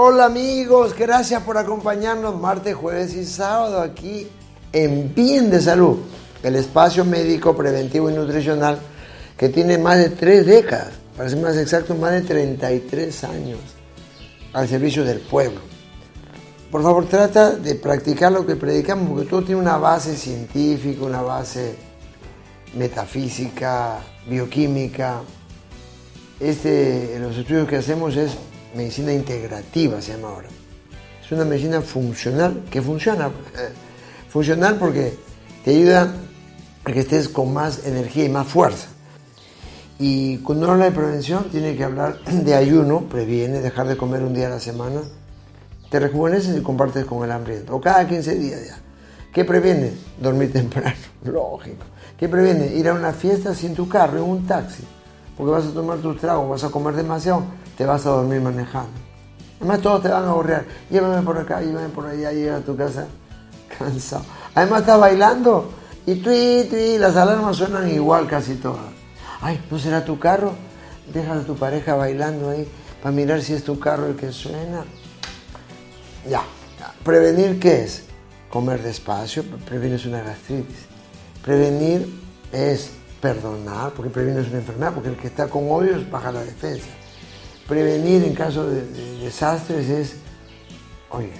[0.00, 4.28] Hola amigos, gracias por acompañarnos martes, jueves y sábado aquí
[4.72, 5.98] en Bien de Salud,
[6.44, 8.78] el espacio médico preventivo y nutricional
[9.36, 13.58] que tiene más de tres décadas, para ser más exacto, más de 33 años
[14.52, 15.58] al servicio del pueblo.
[16.70, 21.22] Por favor, trata de practicar lo que predicamos, porque todo tiene una base científica, una
[21.22, 21.74] base
[22.76, 23.98] metafísica,
[24.30, 25.22] bioquímica.
[26.38, 28.38] Este, los estudios que hacemos es
[28.74, 30.48] medicina integrativa, se llama ahora.
[31.24, 33.26] Es una medicina funcional, que funciona.
[33.26, 33.70] Eh,
[34.28, 35.14] funcional porque
[35.64, 36.14] te ayuda
[36.84, 38.88] a que estés con más energía y más fuerza.
[39.98, 44.34] Y cuando habla de prevención, tiene que hablar de ayuno, previene, dejar de comer un
[44.34, 45.02] día a la semana,
[45.90, 47.74] te rejuveneces y compartes con el hambriento.
[47.74, 48.78] O cada 15 días ya.
[49.32, 49.92] ¿Qué previene?
[50.20, 51.84] Dormir temprano, lógico.
[52.16, 52.66] ¿Qué previene?
[52.74, 54.84] Ir a una fiesta sin tu carro, en un taxi.
[55.36, 57.44] Porque vas a tomar tus tragos, vas a comer demasiado,
[57.78, 58.90] te vas a dormir manejando.
[59.60, 60.66] Además todos te van a aburrir.
[60.90, 63.06] Llévame por acá, llévame por allá, llega a tu casa
[63.78, 64.24] cansado.
[64.52, 65.72] Además estás bailando
[66.04, 68.82] y tui, tui, las alarmas suenan igual casi todas.
[69.40, 70.54] Ay, ¿no será tu carro?
[71.14, 72.68] Deja a tu pareja bailando ahí
[73.00, 74.84] para mirar si es tu carro el que suena.
[76.28, 76.42] Ya.
[77.04, 78.06] ¿Prevenir qué es?
[78.50, 80.86] Comer despacio, previenes una gastritis.
[81.44, 82.12] Prevenir
[82.50, 82.90] es
[83.20, 86.88] perdonar, porque previenes una enfermedad, porque el que está con odio baja la defensa.
[87.68, 88.82] Prevenir en caso de,
[89.22, 90.16] desastres es,
[91.10, 91.32] oye,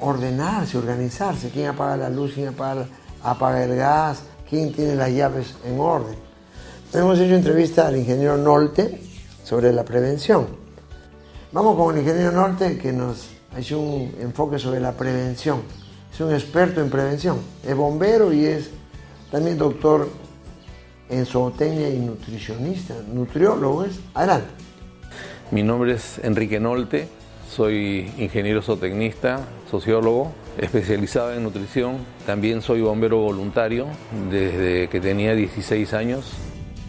[0.00, 1.50] ordenarse, organizarse.
[1.50, 2.32] ¿Quién apaga la luz?
[2.32, 4.22] ¿Quién apaga, el gas?
[4.48, 6.16] ¿Quién tiene las llaves en orden?
[6.94, 9.02] Hemos hecho entrevista al ingeniero Nolte
[9.44, 10.46] sobre la prevención.
[11.52, 15.60] Vamos con el ingeniero Nolte que nos ha hecho un enfoque sobre la prevención.
[16.10, 17.38] Es un experto en prevención.
[17.62, 18.70] Es bombero y es
[19.30, 20.08] también doctor
[21.10, 22.94] en zootecnia y nutricionista.
[23.12, 24.00] Nutriólogo es.
[24.14, 24.67] Adelante.
[25.50, 27.08] Mi nombre es Enrique Nolte.
[27.48, 31.98] Soy ingeniero zootecnista, sociólogo, especializado en nutrición.
[32.26, 33.86] También soy bombero voluntario
[34.30, 36.32] desde que tenía 16 años.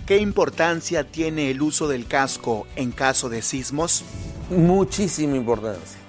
[0.06, 4.04] ¿Qué importancia tiene el uso del casco en caso de sismos?
[4.50, 6.00] Muchísima importancia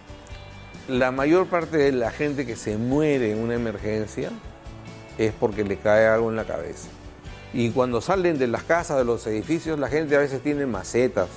[0.91, 4.31] la mayor parte de la gente que se muere en una emergencia
[5.19, 6.89] es porque le cae algo en la cabeza.
[7.53, 11.29] Y cuando salen de las casas, de los edificios, la gente a veces tiene macetas,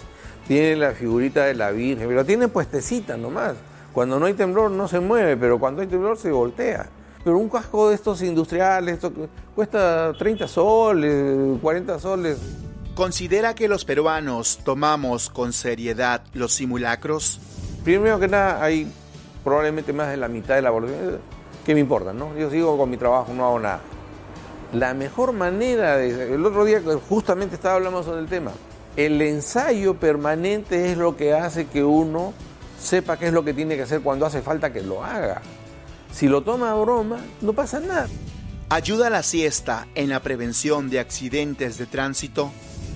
[0.48, 3.56] tiene la figurita de la Virgen, pero tiene puestecita nomás.
[3.94, 6.90] Cuando no hay temblor no se mueve, pero cuando hay temblor se voltea.
[7.24, 9.14] Pero un casco de estos industriales esto
[9.56, 12.38] cuesta 30 soles, 40 soles.
[12.96, 17.40] ¿Considera que los peruanos tomamos con seriedad los simulacros?
[17.84, 18.92] Primero que nada, hay
[19.44, 21.20] probablemente más de la mitad de la población,
[21.66, 22.14] ¿qué me importa?
[22.14, 22.36] No?
[22.38, 23.82] Yo sigo con mi trabajo, no hago nada.
[24.74, 26.34] La mejor manera de...
[26.34, 28.52] El otro día justamente estaba hablando sobre el tema.
[28.96, 32.32] El ensayo permanente es lo que hace que uno
[32.80, 35.42] sepa qué es lo que tiene que hacer cuando hace falta que lo haga.
[36.12, 38.08] Si lo toma a broma, no pasa nada.
[38.70, 42.52] ¿Ayuda la siesta en la prevención de accidentes de tránsito?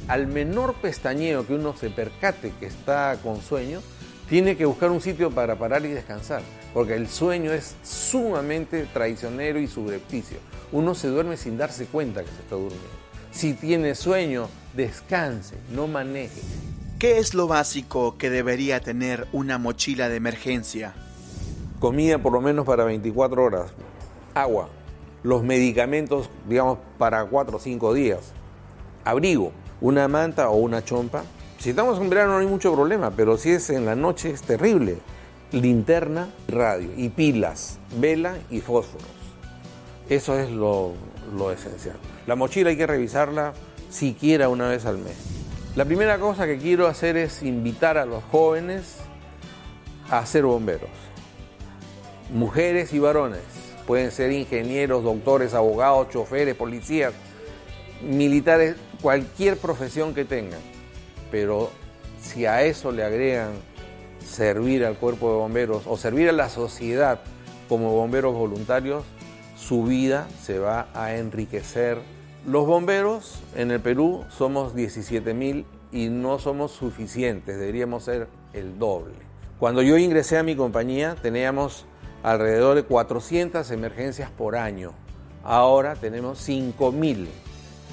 [0.07, 3.81] Al menor pestañeo que uno se percate que está con sueño,
[4.29, 6.43] tiene que buscar un sitio para parar y descansar,
[6.75, 10.37] porque el sueño es sumamente traicionero y subrepticio.
[10.71, 13.06] Uno se duerme sin darse cuenta que se está durmiendo.
[13.37, 16.41] Si tiene sueño, descanse, no maneje.
[16.97, 20.95] ¿Qué es lo básico que debería tener una mochila de emergencia?
[21.79, 23.73] Comida por lo menos para 24 horas,
[24.33, 24.69] agua,
[25.21, 28.21] los medicamentos, digamos, para 4 o 5 días,
[29.05, 31.21] abrigo, una manta o una chompa,
[31.59, 34.41] si estamos en verano no hay mucho problema, pero si es en la noche es
[34.41, 34.97] terrible.
[35.51, 39.16] Linterna, radio y pilas, vela y fósforos.
[40.09, 40.93] Eso es lo,
[41.51, 41.97] esencial.
[42.25, 43.53] La mochila hay que revisarla
[43.89, 45.15] siquiera una vez al mes.
[45.75, 48.97] La primera cosa que quiero hacer es invitar a los jóvenes
[50.09, 50.89] a ser bomberos.
[52.31, 53.41] Mujeres y varones.
[53.85, 57.13] Pueden ser ingenieros, doctores, abogados, choferes, policías,
[58.01, 60.59] militares, cualquier profesión que tengan
[61.31, 61.69] pero
[62.21, 63.51] si a eso le agregan
[64.25, 67.21] servir al cuerpo de bomberos o servir a la sociedad
[67.69, 69.03] como bomberos voluntarios,
[69.57, 71.99] su vida se va a enriquecer.
[72.45, 78.79] Los bomberos en el Perú somos 17 mil y no somos suficientes, deberíamos ser el
[78.79, 79.15] doble.
[79.59, 81.85] Cuando yo ingresé a mi compañía teníamos
[82.23, 84.93] alrededor de 400 emergencias por año.
[85.43, 87.27] Ahora tenemos 5 mil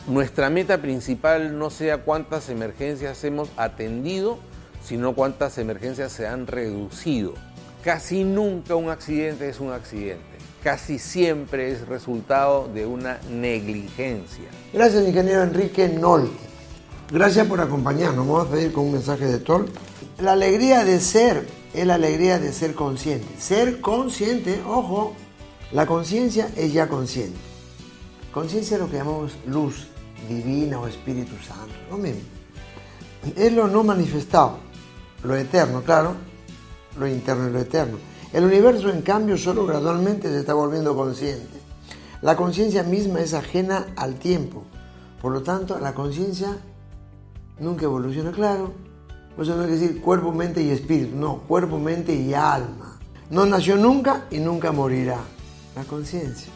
[0.07, 4.39] nuestra meta principal no sea cuántas emergencias hemos atendido,
[4.83, 7.33] sino cuántas emergencias se han reducido.
[7.83, 10.34] Casi nunca un accidente es un accidente.
[10.65, 14.49] Casi siempre es resultado de una negligencia.
[14.73, 16.31] Gracias, ingeniero Enrique Nol.
[17.13, 18.27] Gracias por acompañarnos.
[18.27, 19.71] Vamos a pedir con un mensaje de Tol.
[20.19, 23.27] La alegría de ser es la alegría de ser consciente.
[23.39, 25.15] Ser consciente, ojo,
[25.71, 27.37] la conciencia es ya consciente.
[28.33, 29.89] Conciencia es lo que llamamos luz
[30.31, 32.23] divina o Espíritu Santo, lo mismo.
[33.37, 34.61] Es lo no manifestado,
[35.25, 36.15] lo eterno, claro,
[36.99, 38.14] lo interno y lo eterno.
[38.35, 41.61] El universo, en cambio, solo gradualmente se está volviendo consciente.
[42.21, 44.65] La conciencia misma es ajena al tiempo.
[45.23, 46.49] Por lo tanto, la conciencia
[47.61, 48.73] nunca evoluciona, claro.
[49.41, 51.15] Eso no es decir cuerpo, mente y espíritu.
[51.15, 52.99] No, cuerpo, mente y alma.
[53.31, 55.21] No nació nunca y nunca morirá.
[55.77, 56.53] La conciencia.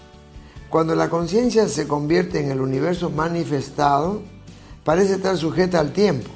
[0.71, 4.23] Cuando la conciencia se convierte en el universo manifestado,
[4.83, 6.29] parece estar sujeta al tiempo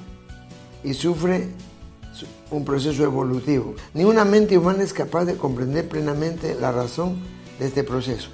[0.85, 1.49] y sufre
[2.51, 3.75] un proceso evolutivo.
[3.95, 7.17] Ninguna mente humana es capaz de comprender plenamente la razón
[7.59, 8.31] de este proceso,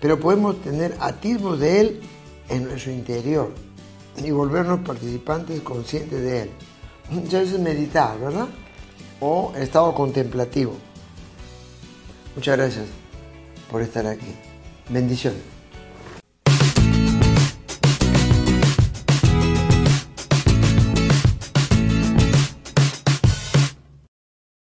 [0.00, 2.00] pero podemos tener atisbos de él
[2.48, 3.52] en nuestro interior
[4.16, 6.50] y volvernos participantes conscientes de él.
[7.10, 8.48] Muchas veces meditar, ¿verdad?
[9.20, 10.72] O estado contemplativo.
[12.34, 12.86] Muchas gracias
[13.70, 14.34] por estar aquí.
[14.88, 15.61] Bendiciones.